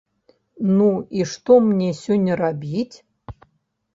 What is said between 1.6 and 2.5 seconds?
мне сёння